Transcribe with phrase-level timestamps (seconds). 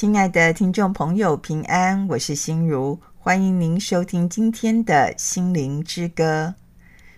[0.00, 6.54] 亲爱的听众朋友，平安，我是心如，欢迎您收听今天的心灵之歌。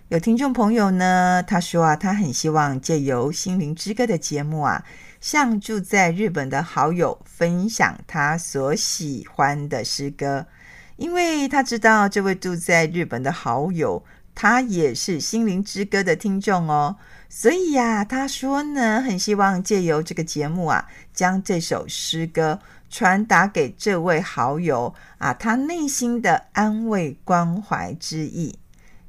[0.09, 4.83] 有听众朋友呢，他说啊，他很希望借由心灵之歌的节目啊，
[5.21, 10.45] 向住在日本的好友分享他所喜欢的诗歌，
[10.97, 14.03] 因为他知道这位住在日本的好友，
[14.35, 16.97] 他也是心灵之歌的听众哦。
[17.29, 22.59] 所以呀、他说呢，很希望借由这个节目啊，将这首诗歌
[22.89, 28.59] 传达给这位好友啊，他内心的安慰关怀之意。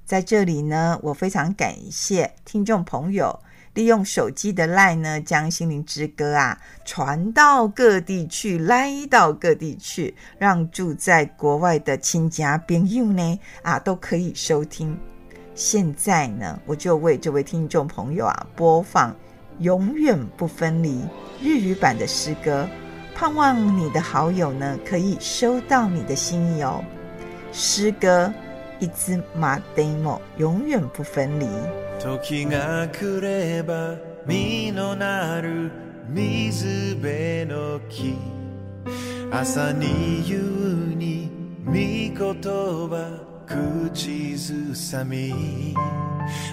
[0.06, 3.40] 在这里呢，我非常感谢听众朋友
[3.74, 14.98] 利用手机的 LINE 呢，将心灵之歌啊传到各地去，来到各地去，让住在国外的亲家朋友呢啊都可以收听。
[15.55, 19.11] 现在呢，我就为这位听众朋友啊播放《
[19.59, 21.01] 永远不分离》
[21.41, 22.67] 日语版的诗歌，
[23.13, 26.83] 盼望你的好友呢可以收到你的心意哦。
[27.51, 28.31] 诗歌
[28.79, 31.45] いつまでも永远不分离。
[31.99, 35.69] 时が来れば実のなる
[36.07, 38.15] 水辺の木
[39.31, 40.37] 朝に夕
[40.95, 41.29] に
[41.65, 45.74] 御言叶 口ずさみ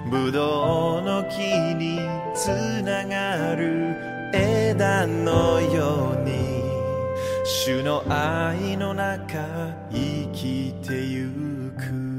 [0.09, 1.37] ぶどうの木
[1.75, 1.99] に
[2.35, 2.47] つ
[2.83, 3.95] ながる
[4.33, 6.61] 枝のように
[7.45, 9.39] 主の爱の中
[9.91, 11.29] 生きてゆ
[11.77, 12.11] く。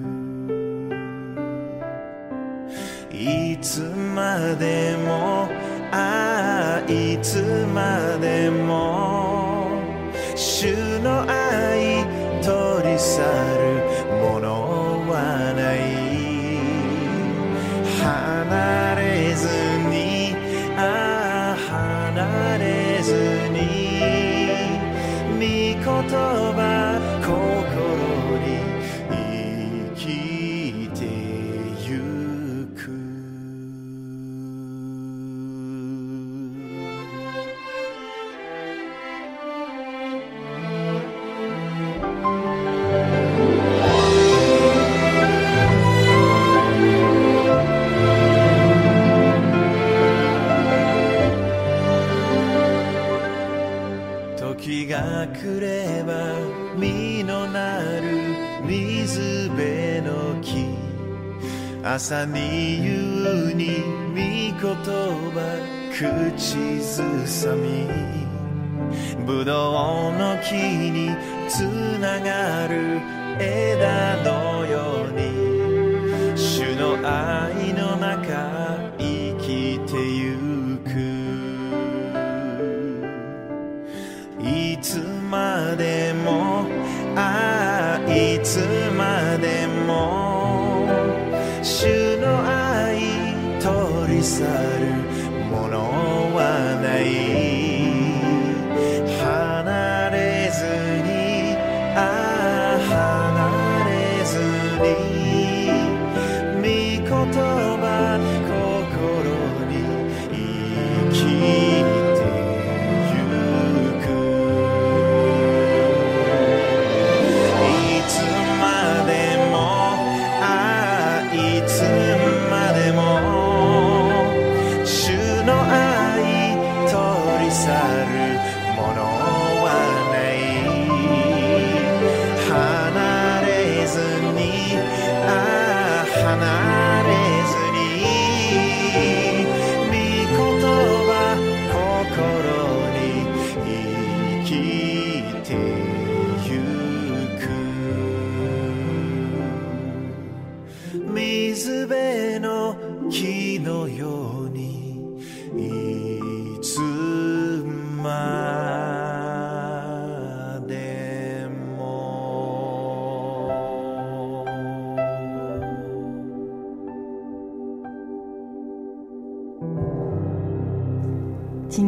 [3.15, 5.49] いつまでも
[5.93, 7.41] ああいつ
[7.73, 9.69] までも
[10.35, 12.05] 主の爱
[12.43, 13.52] 取り去る。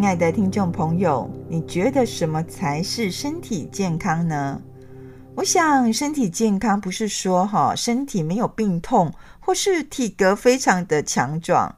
[0.04, 4.60] 亲爱的听众朋友，你觉得什么才是身体健康呢？
[5.34, 9.10] 我想，身体健康不是说哈身体没有病痛，
[9.40, 11.74] 或是体格非常的强壮。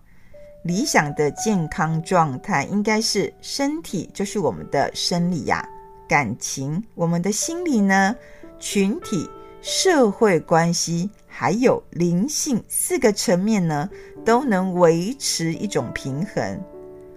[0.65, 5.65] 理想的健康状态应该是身体就是我们的生理呀，
[6.09, 8.13] 感情我们的心理呢，
[8.59, 9.31] 群体、
[9.63, 13.89] 社会关系还有灵性四个层面呢，
[14.25, 16.61] 都能维持一种平衡。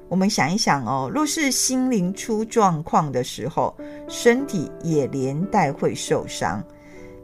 [0.09, 3.75] 我们想一想哦，若是心灵出状况的时候，
[4.07, 6.63] 身体也连带会受伤。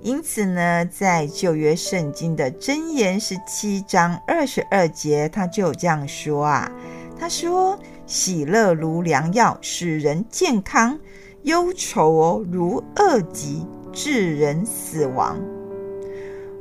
[0.01, 6.71] 因此呢，在旧约圣经的箴言十七章二十二节，他就这样说啊，
[7.19, 10.95] 他说：“喜乐如良药，使人健康；
[11.41, 15.39] 忧愁哦，如恶疾，致人死亡。”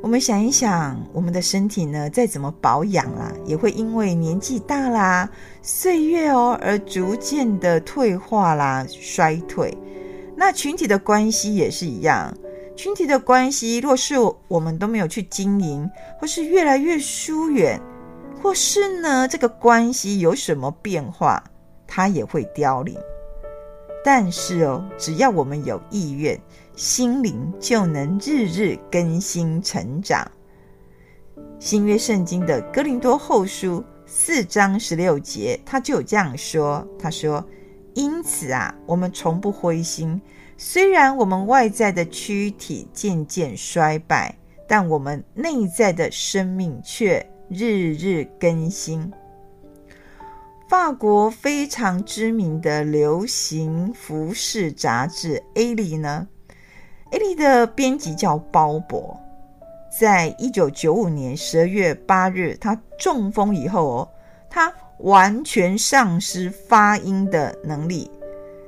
[0.05, 5.27] 我们想一想，我们的身体呢，再怎么保养啦，也会因为年纪大啦、
[5.63, 9.75] 岁月哦，而逐渐的退化啦、衰退。
[10.35, 12.31] 那群体的关系也是一样，
[12.75, 14.13] 群体的关系若是
[14.47, 15.89] 我们都没有去经营，
[16.21, 17.81] 或是越来越疏远，
[18.43, 21.43] 或是呢，这个关系有什么变化，
[21.87, 22.95] 它也会凋零。
[24.03, 26.39] 但是哦，只要我们有意愿。
[26.75, 30.29] 心灵就能日日更新成长。
[31.57, 37.43] 新约圣经的哥林多后书四章十六节，他就有这样说：“他说，
[37.93, 40.21] 因此啊，我们从不灰心。
[40.57, 44.37] 虽然我们外在的躯体渐渐衰败，
[44.67, 49.09] 但我们内在的生命却日日更新。”
[50.67, 56.27] 法国非常知名的流行服饰杂志《A》里呢。
[57.11, 59.15] A 丽的编辑叫鲍勃，
[59.99, 64.09] 在一九九五年十二月八日，他中风以后哦，
[64.49, 68.09] 他完全丧失发音的能力。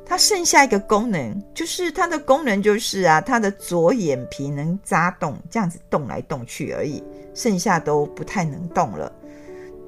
[0.06, 7.04] 他剩下一个功能，就是他的功能就是啊，他的左眼皮能眨动，这样子动来动去而已，
[7.34, 9.12] 剩下都不太能动了。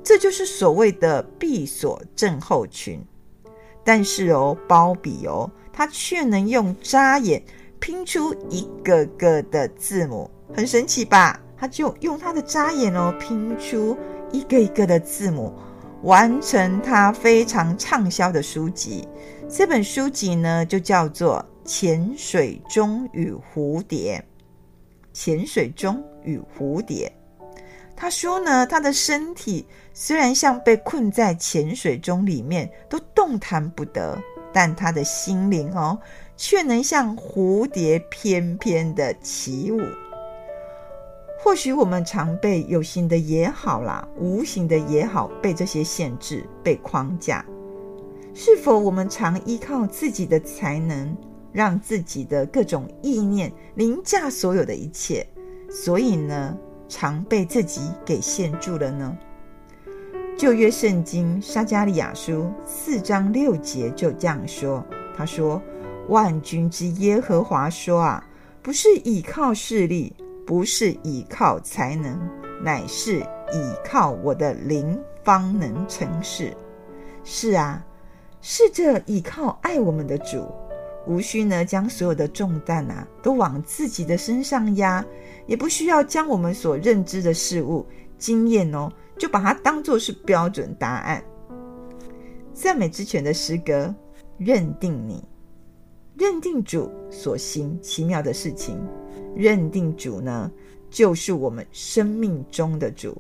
[0.03, 2.99] 这就是所谓的闭锁症候群。
[3.85, 7.41] 但是哦，鲍比哦，他却能用眨眼。
[7.79, 11.39] 拼出一个个的字母，很神奇吧？
[11.57, 13.97] 他就用他的眨眼哦，拼出
[14.31, 15.53] 一个一个的字母，
[16.03, 19.07] 完成他非常畅销的书籍。
[19.49, 24.23] 这本书籍呢，就叫做《潜水钟与蝴蝶》。
[25.11, 27.11] 潜水钟与蝴蝶，
[27.95, 34.17] 他说呢，他的身体虽然像被困在潜水钟里面，都动弹不得，
[34.53, 35.99] 但他的心灵哦。
[36.41, 39.81] 却能像蝴蝶翩翩的起舞。
[41.37, 47.45] 或许我们常被有形的也好啦，无形的也好，被这些限制、被框架。
[48.33, 51.13] 是否我们常依靠自己的才能，
[51.51, 55.27] 让自己的各种意念凌驾所有的一切？
[55.69, 56.57] 所以呢，
[56.87, 59.17] 常被自己给限住了呢？
[60.37, 64.81] 旧约圣经撒迦利亚书四章六节就这样说
[65.17, 65.61] ：“他说。”
[66.09, 68.27] 万军之耶和华说：“啊，
[68.61, 70.13] 不是倚靠势力，
[70.45, 72.19] 不是倚靠才能，
[72.63, 76.51] 乃是倚靠我的灵，方能成事。
[77.23, 77.85] 是啊，
[78.41, 80.47] 是这倚靠爱我们的主，
[81.05, 85.05] 无需呢将所有的重担啊都往自己的身上压，
[85.45, 87.85] 也不需要将我们所认知的事物
[88.17, 91.23] 经验哦，就把它当作是标准答案。
[92.51, 93.93] 赞美之泉的诗歌，
[94.39, 95.23] 认定你。”
[96.19, 98.77] 认定主所行奇妙的事情，
[99.37, 100.51] 认定主呢，
[100.89, 103.19] 就是我们生命中的主。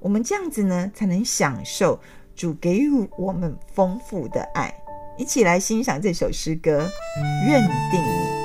[0.00, 2.00] 我们这样子呢，才能享受
[2.34, 4.74] 主给予我们丰富的爱。
[5.18, 6.88] 一起来欣赏这首诗歌，
[7.46, 7.60] 《认
[7.90, 8.44] 定你》。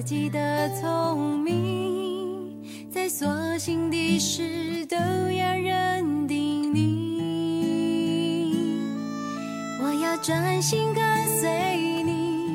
[0.00, 3.28] 自己的聪明，在所
[3.58, 8.00] 行的事都要认定你。
[9.82, 11.04] 我要专心跟
[11.38, 12.48] 随你，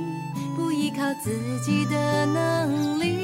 [0.58, 1.30] 不依靠自
[1.64, 3.16] 己的能力，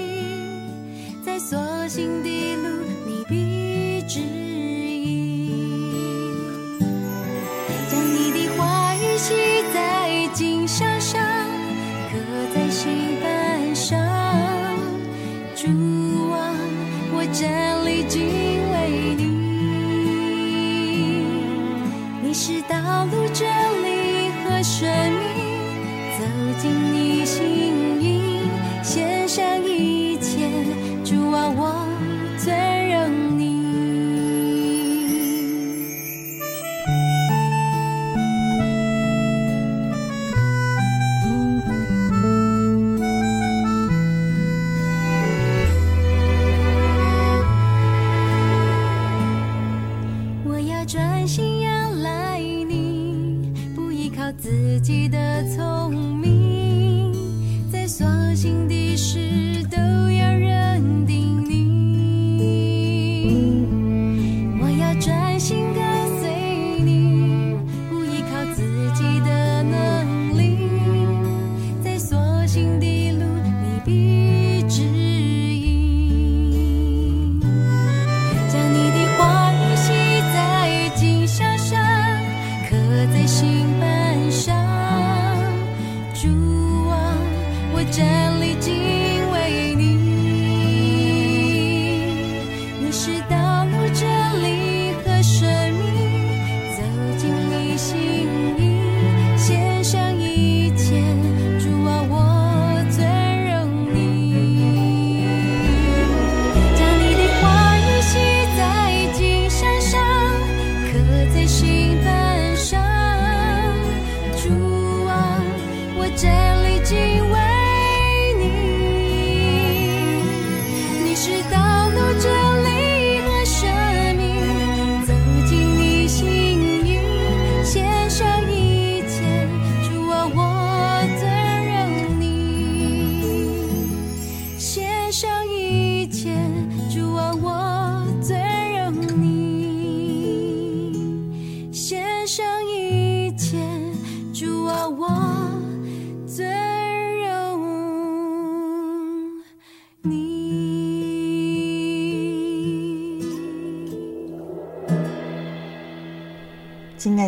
[1.25, 2.69] 在所行的路
[3.07, 4.50] 你必知。
[54.33, 56.10] 自己的聪明。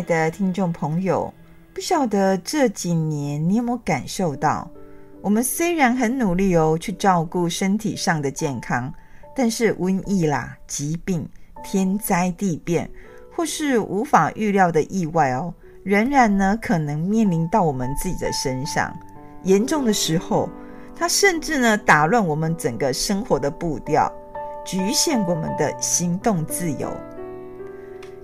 [0.04, 1.32] 的听众朋友，
[1.74, 4.70] 不晓得这几年你有没有感受到，
[5.20, 8.92] 我们虽然很努力哦，去照顾身体上的健康，
[9.34, 11.28] 但是瘟疫啦、疾病、
[11.64, 12.88] 天灾地变，
[13.34, 18.94] 或是无法预料的意外哦，仍然呢可能面临到我们自己的身上。
[19.42, 20.48] 严重的时候，
[20.94, 24.12] 它甚至呢打乱我们整个生活的步调，
[24.64, 26.90] 局限我们的行动自由。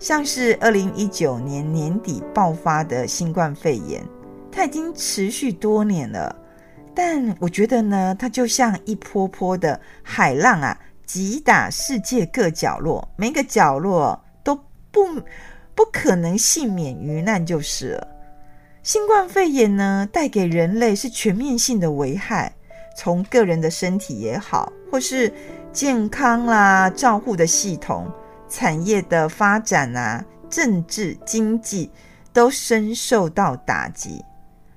[0.00, 4.02] 像是二零一九年年底爆发的新冠肺炎，
[4.50, 6.34] 它已经持续多年了，
[6.94, 14.58] 但我觉得呢，它就像一波波的海浪啊，击打世界各角落，每个角落都
[14.90, 15.04] 不
[15.74, 18.08] 不可能幸免于难就是了。
[18.82, 22.50] 新冠肺炎呢，带给人类是全面性的危害，
[22.96, 25.30] 从个人的身体也好，或是
[25.74, 28.10] 健康啦、照护的系统。
[28.50, 31.88] 产业的发展啊，政治经济
[32.32, 34.22] 都深受到打击。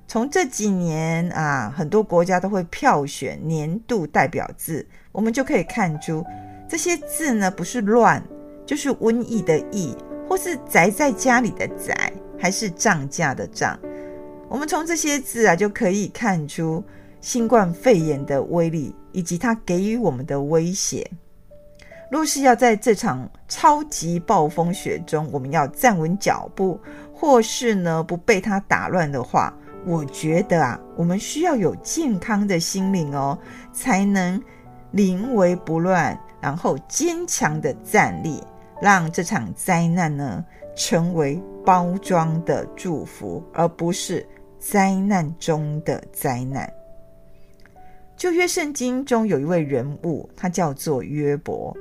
[0.07, 6.23] 从这几年啊，很多国家都会票选年度代表字，我们就可以看出
[6.69, 8.23] 这些字呢，不是乱，
[8.63, 9.97] 就是瘟疫的疫，
[10.29, 13.79] 或是宅在家里的宅，还是涨价的涨。
[14.47, 16.83] 我们从这些字啊，就可以看出
[17.19, 21.09] 新冠肺炎的威力，以及它给予我们的威胁。
[22.09, 26.79] 若是要在这场超级暴风雪中，我们要站稳脚步，
[27.13, 29.51] 或是呢不被它打乱的话，
[29.85, 33.37] 我觉得啊，我们需要有健康的心灵哦，
[33.71, 34.39] 才能
[34.91, 38.41] 临危不乱，然后坚强的站立，
[38.79, 40.45] 让这场灾难呢
[40.75, 44.23] 成为包装的祝福，而不是
[44.59, 46.71] 灾难中的灾难。
[48.15, 51.75] 旧约圣经中有一位人物，他叫做约伯。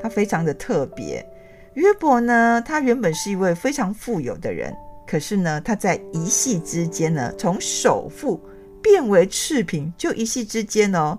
[0.00, 1.24] 他非常的特别，
[1.74, 4.74] 约伯呢，他原本是一位非常富有的人，
[5.06, 8.40] 可是呢，他在一夕之间呢，从首富
[8.82, 11.18] 变为赤贫，就一夕之间哦，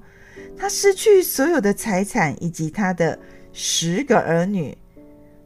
[0.58, 3.18] 他失去所有的财产以及他的
[3.52, 4.78] 十个儿女，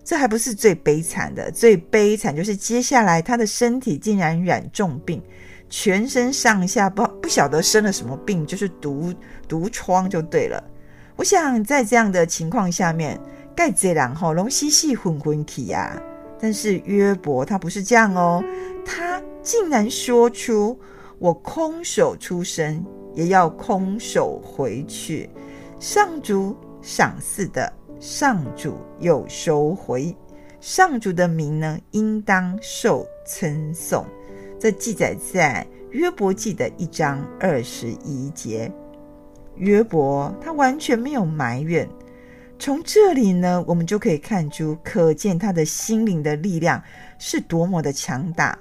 [0.04, 5.22] 这还不是最悲惨的，最悲惨就是接下来他的身体竟然染重病，
[5.70, 9.14] 全身上下不不晓得生了什么病，就是毒
[9.48, 10.64] 毒疮就对了。
[11.16, 13.20] 我想在这样的情况下面，
[13.56, 16.02] 盖这人吼拢死死昏昏去呀。
[16.40, 18.44] 但是约伯他不是这样哦，
[18.86, 20.78] 他竟然说出
[21.20, 25.30] ：“我空手出生，也要空手回去。
[25.80, 30.16] 上主赏赐的，上主又收回。
[30.60, 34.06] 上主的名呢，应当受称颂。”
[34.60, 38.72] 这记载在约伯记的一章二十一节。
[39.64, 41.88] 约伯他完全没有埋怨，
[42.60, 46.84] 从这里呢，我们就可以看出，可见他的心灵的力量
[47.18, 48.60] 是多么的强大。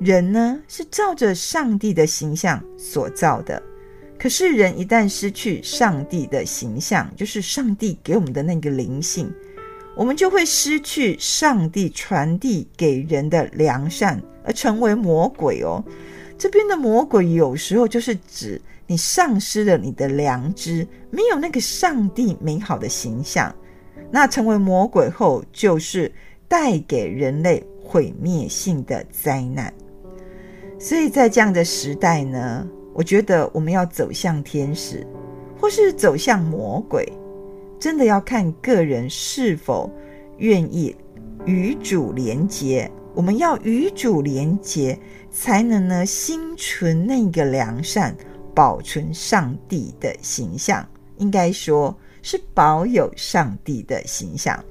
[0.00, 3.62] 人呢，是照着上帝的形象所造的，
[4.18, 9.32] 可是人一旦失去上帝的形象，就是上帝给我们的那个灵性，
[9.96, 15.84] 我们就会失去上帝传递给人的良善，而成为魔鬼哦。
[16.38, 18.60] 这边的魔鬼有时候就是指。
[18.90, 23.54] 你丧失了你的良知，没有那个上帝美好的形象，
[24.10, 26.10] 那成为魔鬼后，就是
[26.48, 29.70] 带给人类毁灭性的灾难。
[30.78, 35.06] 所以在这样的时代呢，我觉得我们要走向天使，
[35.60, 37.06] 或是走向魔鬼，
[37.78, 39.92] 真的要看个人是否
[40.38, 40.96] 愿意
[41.44, 44.98] 与主连结，我们要与主连结，
[45.40, 48.12] 才能呢心存那个良善，
[48.52, 50.84] 保存上帝的形象。
[51.18, 54.62] 应该说是保有上帝的形象。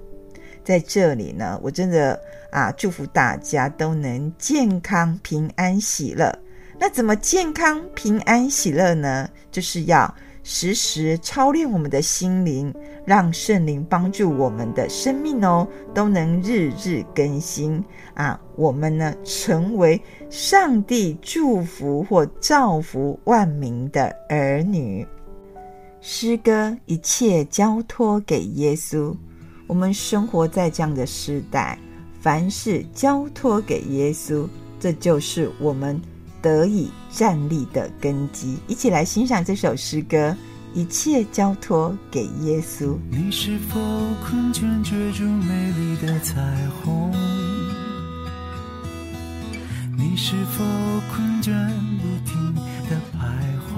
[0.65, 2.19] 在这里呢，我真的
[2.51, 6.37] 啊，祝福大家都能健康、平安、喜乐。
[6.77, 9.29] 那怎么健康、平安、喜乐呢？
[9.49, 10.13] 就是要
[10.49, 12.73] 时时操练我们的心灵，
[13.05, 18.39] 让圣灵帮助我们的生命哦，都能日日更新啊。
[18.55, 25.05] 我们呢，成为上帝祝福或造福万民的儿女。
[25.99, 29.13] 诗歌一切交托给耶稣。
[29.67, 31.77] 我们生活在这样的时代，
[32.21, 34.47] 凡事交托给耶稣，
[34.79, 36.01] 这就是我们
[36.47, 38.57] 得以站立的根基。
[38.67, 40.33] 一起来欣赏这首诗歌：
[40.73, 42.95] 一切交托给耶稣。
[43.09, 43.77] 你是否
[44.23, 46.35] 困倦，追逐美丽的彩
[46.81, 47.11] 虹？
[49.97, 50.63] 你是否
[51.11, 51.51] 困倦，
[51.99, 52.55] 不停
[52.89, 53.19] 的徘
[53.67, 53.75] 徊？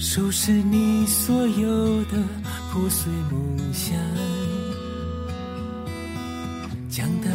[0.00, 2.18] 收拾你所有的。
[2.70, 3.96] 破碎梦想，
[6.90, 7.30] 将它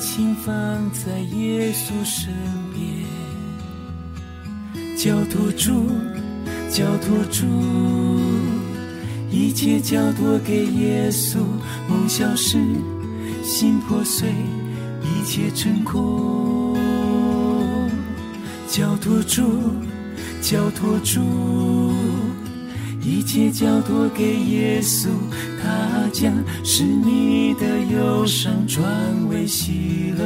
[0.00, 0.54] 们轻放
[0.92, 2.32] 在耶稣身
[2.72, 2.80] 边，
[4.96, 5.90] 交托住，
[6.70, 7.44] 交托住，
[9.30, 11.36] 一切交托给耶稣。
[11.86, 12.56] 梦消失，
[13.44, 14.30] 心破碎，
[15.02, 16.78] 一切成空。
[18.68, 19.42] 交托住，
[20.40, 21.20] 交托住。
[23.02, 25.08] 一切交托给耶稣，
[25.62, 26.32] 他将
[26.62, 28.84] 使你的忧伤转
[29.28, 30.24] 为喜乐。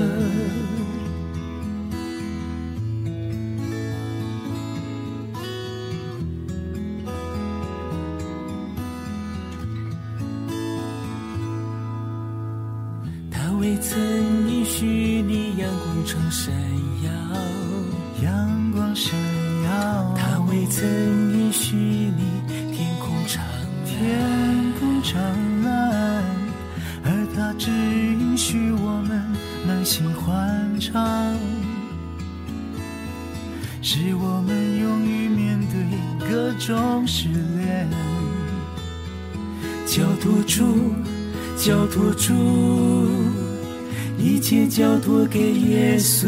[44.44, 46.26] 切交托给耶稣。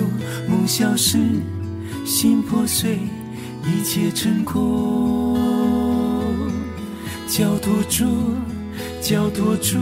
[0.48, 1.18] 梦消失，
[2.06, 2.98] 心破碎，
[3.62, 5.38] 一切成空。
[7.28, 8.06] 交托住，
[9.02, 9.76] 交托住，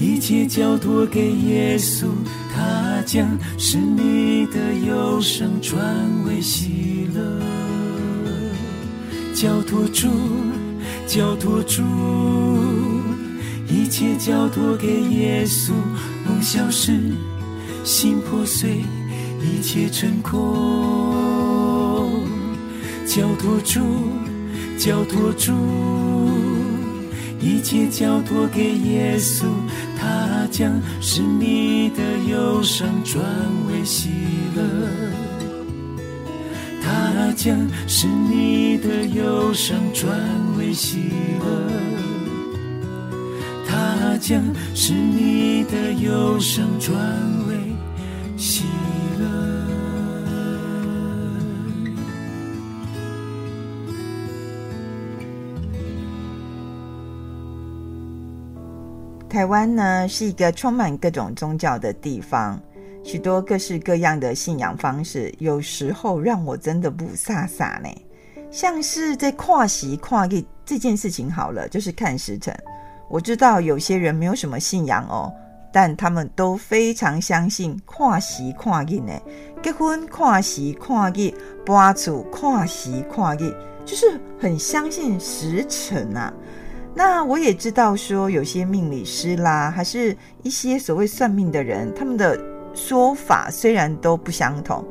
[0.00, 2.06] 一切交托给耶稣，
[2.52, 5.80] 他将使你的忧伤转
[6.26, 7.40] 为喜乐。
[9.32, 10.08] 交托住，
[11.06, 11.84] 交托住，
[13.68, 15.70] 一切交托给耶稣，
[16.30, 16.92] 梦消失，
[17.82, 18.84] 心破碎，
[19.42, 20.38] 一切成空。
[23.04, 23.80] 交托住。
[24.78, 25.52] 交托住，
[27.38, 29.44] 一切交托给耶稣，
[29.98, 33.22] 他将使你的忧伤转
[33.68, 34.08] 为喜
[34.56, 34.62] 乐。
[36.82, 40.08] 他将使你的忧伤转
[40.56, 41.46] 为喜乐。
[43.68, 44.42] 他将
[44.74, 46.98] 使你的忧伤转
[47.46, 47.54] 为
[48.36, 48.64] 喜
[49.20, 49.26] 乐。
[59.28, 62.60] 台湾呢是一个充满各种宗教的地方，
[63.04, 67.88] 许多各式各样的信仰方式，有时候让我真的不飒飒呢。
[68.50, 72.52] 像是在跨时跨日这件事情好了，就是看时辰。
[73.08, 75.32] 我知道有些人没有什么信仰哦，
[75.72, 79.12] 但他们都非常相信跨时跨日呢。
[79.62, 81.32] 结婚跨时跨日，
[81.64, 83.54] 搬厝跨时跨日，
[83.84, 86.32] 就是很相信时辰啊。
[86.94, 92.38] 那我也知道，说有些命理师啦，还是一些所谓算命的人，他们的
[92.74, 94.84] 说法虽然都不相同，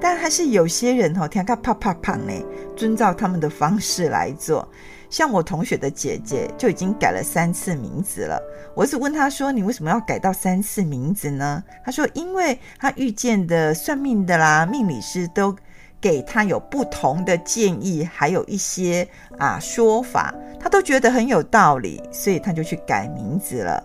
[0.00, 2.32] 但还是有些人哈，听个啪啪啪呢，
[2.76, 4.68] 遵照他们的方式来做。
[5.10, 8.40] 像我同学的姐姐就已经改了三次名字了。
[8.74, 15.54] 我一直问他说：“你为什么要改到三次名字呢？”他说：“因为他遇见的算命的啦，命理师都。”
[16.00, 19.04] 给他有不同的建议，还有一些
[19.36, 23.82] 啊说法，他都觉得很有道理，所以他就去改名字了。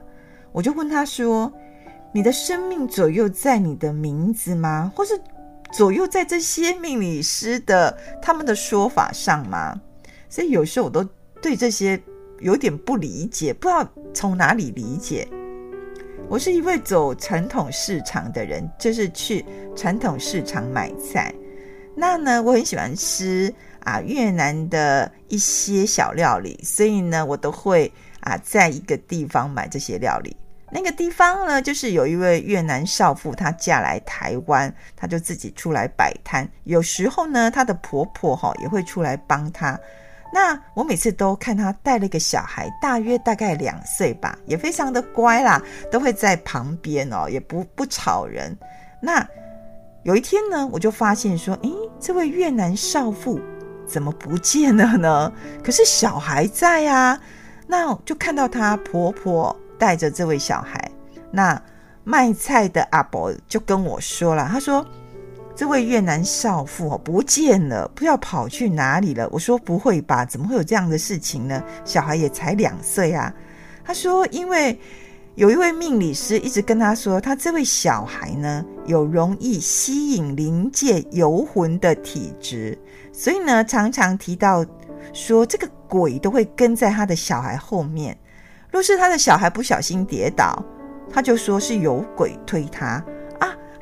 [0.51, 1.51] 我就问他说
[2.13, 4.91] ：“你的生命左右在你的名字吗？
[4.95, 5.19] 或是
[5.71, 9.81] 左右在这些命理师的他们的说法上吗？”
[10.33, 11.07] 所以有时候我都
[11.43, 12.01] 对这些
[12.39, 15.27] 有点不理解，不知道从哪里理解。
[16.27, 21.31] 我是一位走传统市场的人，就是去传统市场买菜。
[21.95, 30.35] 那呢，我很喜欢吃啊越南的一些小料理，所以呢，我都会啊在一个地方买这些料理。
[30.71, 36.49] 那个地方呢，就是有一位越南少妇，她嫁来台湾，她就自己出来摆摊。
[36.63, 39.79] 有时候呢，她的婆婆哈也会出来帮她。
[40.33, 48.57] 那我每次都看她带了一个小孩，大约大概两岁吧，也非常的乖啦，都会在旁边哦，也不不吵人。
[48.99, 49.25] 那
[50.01, 53.39] 有一天呢，我就发现说，诶，这位越南少妇
[53.87, 55.31] 怎么不见了呢？
[55.63, 57.19] 可是小孩在呀，
[57.67, 59.55] 那就看到她婆婆。
[59.75, 60.89] 带着这位小孩，
[61.29, 61.61] 那
[62.05, 64.85] 卖菜的阿伯就跟我说了，他说
[65.55, 70.25] ：“这位越南少妇不见了，不知道跑去哪里了。”我说：“不会吧？
[70.25, 71.63] 怎么会有这样的事情呢？
[71.85, 73.33] 小孩也才两岁啊。”
[73.85, 74.77] 他说：“因为
[75.35, 82.77] 有一位命理师一直跟他说，他这位小孩呢有容易吸引灵界游魂的体质，
[83.11, 84.65] 所以呢常常提到
[85.11, 88.17] 说这个鬼都会跟在他的小孩后面。”
[88.71, 90.63] 若是他的小孩不小心跌倒，
[91.11, 93.03] 他就说是有鬼推他，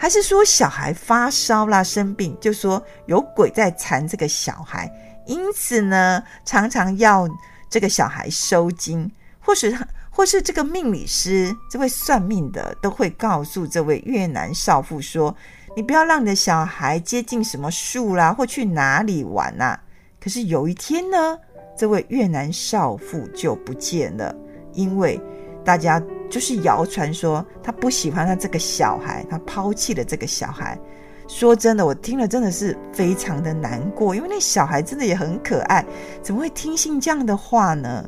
[0.01, 4.91] 还是说小孩发烧啦、生病，就说有鬼在缠这个小孩，
[5.27, 7.29] 因此呢，常常要
[7.69, 9.77] 这个小孩收惊，或是
[10.09, 15.35] 或是这个命理师、这位算命的都会告诉这位越南少妇说，
[15.75, 19.79] 你不要让你的小孩接近什么树啦，或去哪里玩呐、
[20.19, 21.37] 可是有一天呢，
[21.77, 24.35] 这位越南少妇就不见了。
[24.73, 25.21] 因为
[25.63, 30.79] 大家就是谣传说他不喜欢他这个小孩，他抛弃了这个小孩。
[31.27, 35.85] 说真的，我听了真的是非常的难过，因为那小孩真的也很可爱，
[36.21, 38.05] 怎么会听信这样的话呢？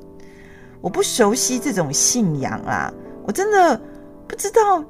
[0.81, 2.93] 我不熟悉这种信仰啊，
[3.25, 3.81] 我真的
[4.27, 4.83] 不知道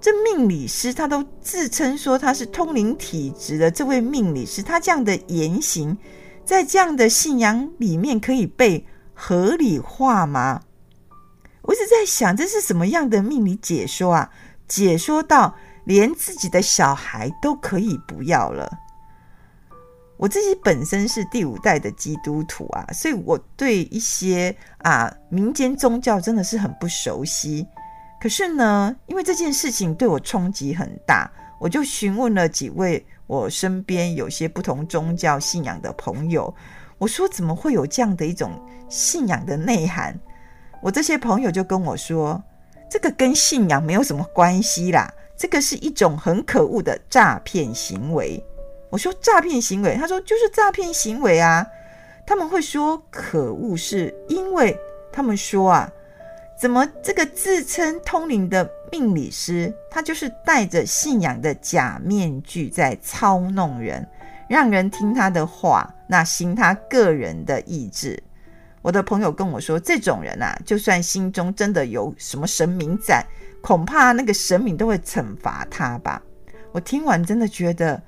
[0.00, 5.94] 这命理师他都自称说他是通灵体质的这位命理师，他这样的言行
[6.42, 10.62] 在这样的信仰里面可以被合理化吗？
[11.64, 14.30] 我一直在想，这是什么样的命理解说啊？
[14.68, 18.70] 解说到连自己的小孩都可以不要了。
[20.16, 27.66] 我自己本身是第五代的基督徒啊，所以我对一些啊民间宗教真的是很不熟悉。
[28.20, 36.54] 可是呢，因为这件事情对我冲击很大，我就询问了几位我身边有些不同宗教信仰的朋友，
[36.96, 38.52] 我说怎么会有这样的一种
[38.88, 40.18] 信仰的内涵？
[40.84, 42.42] 我这些朋友就跟我说，
[42.90, 48.44] 这个跟信仰没有什么关系啦，这个是一种很可恶的诈骗行为。
[48.90, 51.66] 我说诈骗行为，他说就是诈骗行为啊。
[52.26, 54.78] 他们会说可恶，是因为
[55.10, 55.90] 他们说啊，
[56.60, 64.06] 怎么这个自称通灵的命理师，他就是戴着信仰的假面具在操弄人，
[64.50, 68.22] 让人听他的话，那行他个人的意志。
[68.84, 73.24] 我的朋友跟我说，这种人啊，就算心中真的有什么神明在，
[73.62, 76.22] 恐怕那个神明都会惩罚他吧。
[76.70, 78.02] 我听完真的觉得，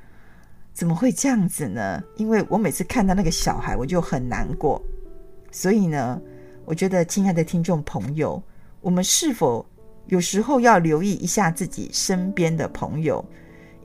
[0.74, 2.02] 怎么会这样子呢？
[2.16, 4.78] 因为我每次看到那个小孩，我就很难过。
[5.50, 6.20] 所以呢，
[6.66, 8.42] 我觉得，亲爱的听众朋友，
[8.82, 9.64] 我们是否
[10.08, 13.24] 有时候要留意一下自己身边的朋友？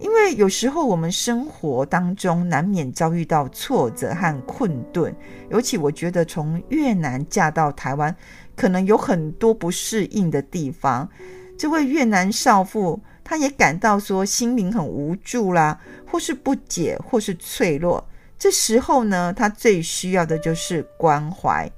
[0.02, 5.16] 因为有时候我们生活当中难免遭遇到挫折和困顿，
[5.50, 8.14] 尤其我觉得从越南嫁到台湾，
[8.56, 11.08] 可能有很多不适应的地方。
[11.56, 18.04] 这位越南少妇，她也感到说心灵很无助啦，或是不解，或是脆弱。
[18.40, 21.72] 这时候呢，她最需要的就是关怀。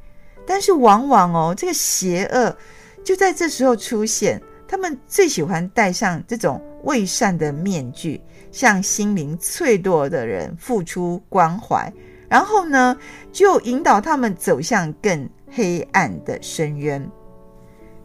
[0.48, 2.56] 但是往往哦，这个邪恶
[3.04, 4.42] 就在这时候出现。
[4.68, 8.20] 他们最喜欢戴上这种伪善的面具，
[8.52, 11.92] 向心灵脆弱的人付出关怀，
[12.28, 12.98] 然后呢，
[13.32, 17.08] 就引导他们走向更黑暗的深渊。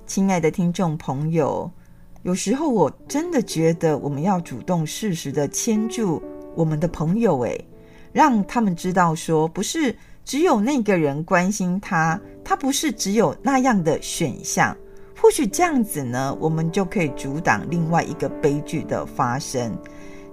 [0.06, 1.70] 亲爱的听众朋友，
[2.22, 6.22] 有时候我真的觉得我们要主动适时的牵住
[6.54, 7.64] 我们的朋友，诶，
[8.12, 9.94] 让他们知道说，不是
[10.24, 14.76] 只有那个人关心他，他不是只有那样的选项。
[15.20, 19.76] 或许这样子呢，我们就可以阻挡另外一个悲剧的发生。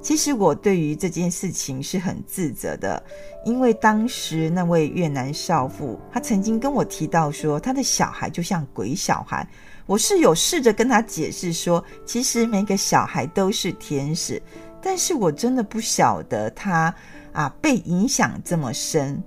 [0.01, 3.03] 其实我对于这件事情是很自责的，
[3.43, 9.47] 因为当时那位越南少妇，她曾经跟我提到说，她的小孩就像鬼小孩。
[9.87, 14.39] 我是有试着跟她解释说，其实每个小孩都是天使，
[14.79, 16.93] 但是我真的不晓得她
[17.33, 19.21] 啊被影响这么深。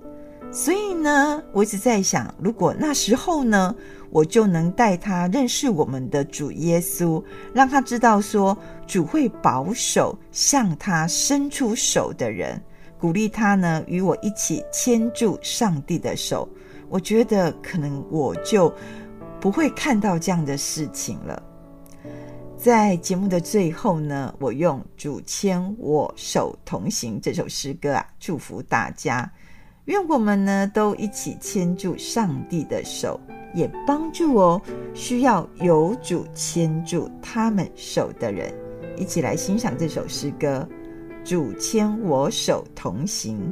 [0.51, 3.75] 所以呢，我一直在想，如果那时候呢，
[4.11, 12.61] 我就能带他认识我们的主耶稣，让他知道说，主会保守向他伸出手的人，
[12.99, 16.47] 鼓励他呢，与我一起牵住上帝的手。
[16.89, 18.73] 我觉得可能我就
[19.39, 21.43] 不会看到这样的事情了。
[22.57, 29.31] 在节目的最后呢，我用“主牵我手同行”这首诗歌啊，祝福大家。
[29.89, 33.19] 愿我们呢都一起牵住上帝的手，
[33.55, 34.61] 也帮助哦
[34.93, 38.53] 需要有主牵住他们手的人，
[38.95, 40.67] 一起来欣赏这首诗歌。
[41.23, 43.51] 主牵我手同行。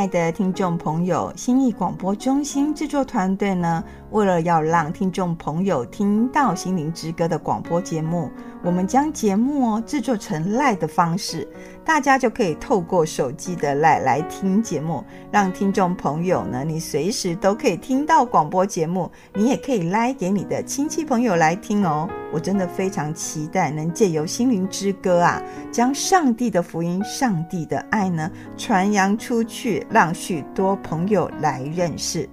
[0.00, 8.30] 爱的听众朋友，心意广播中心制作团队呢，为了要让听众朋友听到《心灵之歌》的广播节目，
[8.64, 11.46] 我们将节目哦制作成 LINE 的方式，
[11.84, 22.08] 大家就可以透过手机的 LINE 来听节目，让听众朋友呢，你随时都可以听到广播节目，你也可以 LINE 给你的亲戚朋友来听哦。
[22.32, 32.28] 我真的非常期待能借由《心灵之歌》啊，将上帝的福音、上帝的爱呢传扬出去，让许多朋友来认识。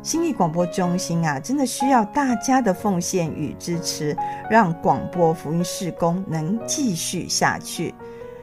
[0.00, 4.16] 心理广播中心啊，真的需要大家的奉献与支持，
[4.48, 7.94] 让广播福音事工能继续下去。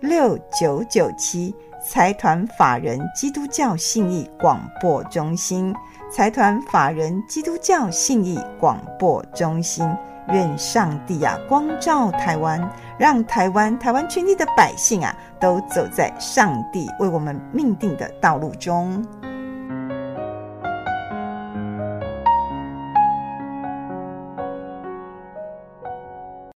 [0.00, 1.54] 六九九七。
[1.82, 5.74] 财团法人基督教信义广播中心，
[6.14, 9.88] 财团法人基督教信义广播中心。
[10.28, 19.02] 愿上帝啊光照台湾，让台湾台湾全体的百姓啊都走在上帝为我们命定的道路中。